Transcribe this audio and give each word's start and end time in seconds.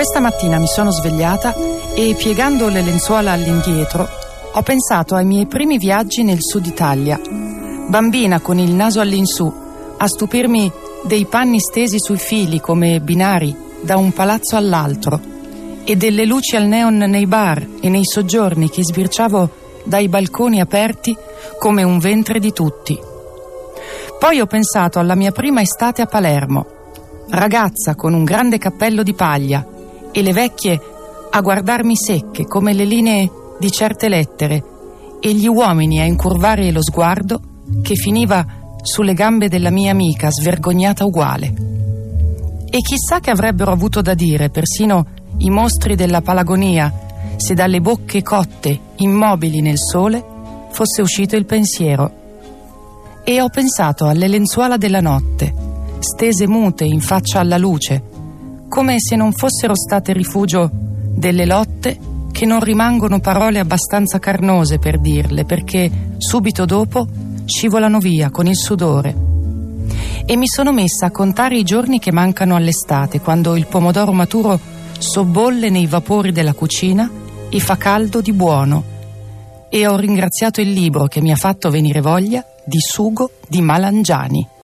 Questa 0.00 0.20
mattina 0.20 0.58
mi 0.58 0.66
sono 0.66 0.90
svegliata 0.90 1.54
e 1.94 2.14
piegando 2.16 2.68
le 2.68 2.80
lenzuola 2.80 3.32
all'indietro 3.32 4.08
ho 4.50 4.62
pensato 4.62 5.14
ai 5.14 5.26
miei 5.26 5.44
primi 5.44 5.76
viaggi 5.76 6.22
nel 6.22 6.38
sud 6.40 6.64
Italia. 6.64 7.20
Bambina 7.86 8.40
con 8.40 8.58
il 8.58 8.72
naso 8.72 9.00
all'insù, 9.00 9.52
a 9.98 10.08
stupirmi 10.08 10.72
dei 11.02 11.26
panni 11.26 11.60
stesi 11.60 11.98
sui 11.98 12.16
fili 12.16 12.60
come 12.60 13.00
binari 13.00 13.54
da 13.82 13.98
un 13.98 14.10
palazzo 14.12 14.56
all'altro 14.56 15.20
e 15.84 15.96
delle 15.96 16.24
luci 16.24 16.56
al 16.56 16.64
neon 16.64 16.96
nei 16.96 17.26
bar 17.26 17.62
e 17.82 17.90
nei 17.90 18.06
soggiorni 18.06 18.70
che 18.70 18.82
sbirciavo 18.82 19.50
dai 19.84 20.08
balconi 20.08 20.62
aperti 20.62 21.14
come 21.58 21.82
un 21.82 21.98
ventre 21.98 22.38
di 22.38 22.54
tutti. 22.54 22.98
Poi 24.18 24.40
ho 24.40 24.46
pensato 24.46 24.98
alla 24.98 25.14
mia 25.14 25.30
prima 25.30 25.60
estate 25.60 26.00
a 26.00 26.06
Palermo, 26.06 26.64
ragazza 27.28 27.94
con 27.96 28.14
un 28.14 28.24
grande 28.24 28.56
cappello 28.56 29.02
di 29.02 29.12
paglia 29.12 29.62
e 30.12 30.22
le 30.22 30.32
vecchie 30.32 30.80
a 31.30 31.40
guardarmi 31.40 31.96
secche 31.96 32.44
come 32.44 32.72
le 32.72 32.84
linee 32.84 33.30
di 33.58 33.70
certe 33.70 34.08
lettere 34.08 34.64
e 35.20 35.34
gli 35.34 35.46
uomini 35.46 36.00
a 36.00 36.04
incurvare 36.04 36.70
lo 36.72 36.82
sguardo 36.82 37.40
che 37.82 37.94
finiva 37.94 38.44
sulle 38.82 39.14
gambe 39.14 39.48
della 39.48 39.70
mia 39.70 39.90
amica 39.90 40.30
svergognata 40.30 41.04
uguale. 41.04 41.54
E 42.70 42.78
chissà 42.78 43.20
che 43.20 43.30
avrebbero 43.30 43.72
avuto 43.72 44.00
da 44.00 44.14
dire 44.14 44.48
persino 44.48 45.06
i 45.38 45.50
mostri 45.50 45.94
della 45.94 46.22
Palagonia 46.22 46.92
se 47.36 47.54
dalle 47.54 47.80
bocche 47.80 48.22
cotte, 48.22 48.78
immobili 48.96 49.60
nel 49.60 49.78
sole, 49.78 50.22
fosse 50.70 51.02
uscito 51.02 51.36
il 51.36 51.46
pensiero. 51.46 52.18
E 53.24 53.40
ho 53.40 53.48
pensato 53.48 54.06
alle 54.06 54.28
lenzuola 54.28 54.76
della 54.76 55.00
notte, 55.00 55.52
stese 55.98 56.46
mute 56.46 56.84
in 56.84 57.00
faccia 57.00 57.40
alla 57.40 57.56
luce, 57.58 58.02
come 58.70 59.00
se 59.00 59.16
non 59.16 59.32
fossero 59.32 59.74
state 59.74 60.12
rifugio 60.12 60.70
delle 60.72 61.44
lotte 61.44 61.98
che 62.30 62.46
non 62.46 62.60
rimangono 62.60 63.18
parole 63.18 63.58
abbastanza 63.58 64.20
carnose 64.20 64.78
per 64.78 65.00
dirle, 65.00 65.44
perché 65.44 65.90
subito 66.18 66.64
dopo 66.66 67.04
scivolano 67.44 67.98
via 67.98 68.30
con 68.30 68.46
il 68.46 68.56
sudore. 68.56 69.14
E 70.24 70.36
mi 70.36 70.46
sono 70.46 70.72
messa 70.72 71.06
a 71.06 71.10
contare 71.10 71.58
i 71.58 71.64
giorni 71.64 71.98
che 71.98 72.12
mancano 72.12 72.54
all'estate, 72.54 73.20
quando 73.20 73.56
il 73.56 73.66
pomodoro 73.66 74.12
maturo 74.12 74.58
sobbolle 74.96 75.68
nei 75.68 75.88
vapori 75.88 76.30
della 76.30 76.54
cucina 76.54 77.10
e 77.48 77.58
fa 77.58 77.76
caldo 77.76 78.20
di 78.20 78.32
buono. 78.32 78.84
E 79.68 79.86
ho 79.88 79.96
ringraziato 79.96 80.60
il 80.60 80.70
libro 80.70 81.08
che 81.08 81.20
mi 81.20 81.32
ha 81.32 81.36
fatto 81.36 81.70
venire 81.70 82.00
voglia 82.00 82.44
di 82.64 82.78
sugo 82.78 83.32
di 83.48 83.60
Malangiani. 83.60 84.49